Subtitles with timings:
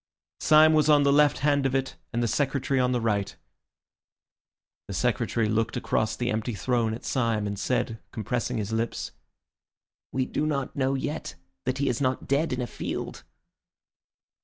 [0.39, 3.35] Syme was on the left hand of it and the Secretary on the right.
[4.87, 9.11] The Secretary looked across the empty throne at Syme, and said, compressing his lips—
[10.11, 11.35] "We do not know yet
[11.65, 13.21] that he is not dead in a field."